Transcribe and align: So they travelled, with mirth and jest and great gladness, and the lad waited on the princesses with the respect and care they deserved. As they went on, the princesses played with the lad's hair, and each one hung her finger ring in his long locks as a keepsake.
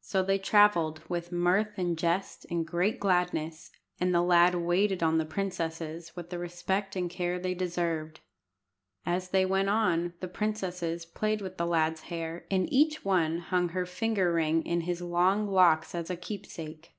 So 0.00 0.22
they 0.22 0.38
travelled, 0.38 1.02
with 1.06 1.30
mirth 1.30 1.74
and 1.76 1.98
jest 1.98 2.46
and 2.48 2.66
great 2.66 2.98
gladness, 2.98 3.70
and 4.00 4.14
the 4.14 4.22
lad 4.22 4.54
waited 4.54 5.02
on 5.02 5.18
the 5.18 5.26
princesses 5.26 6.16
with 6.16 6.30
the 6.30 6.38
respect 6.38 6.96
and 6.96 7.10
care 7.10 7.38
they 7.38 7.52
deserved. 7.52 8.20
As 9.04 9.28
they 9.28 9.44
went 9.44 9.68
on, 9.68 10.14
the 10.20 10.28
princesses 10.28 11.04
played 11.04 11.42
with 11.42 11.58
the 11.58 11.66
lad's 11.66 12.00
hair, 12.08 12.46
and 12.50 12.72
each 12.72 13.04
one 13.04 13.36
hung 13.40 13.68
her 13.68 13.84
finger 13.84 14.32
ring 14.32 14.64
in 14.64 14.80
his 14.80 15.02
long 15.02 15.46
locks 15.46 15.94
as 15.94 16.08
a 16.08 16.16
keepsake. 16.16 16.94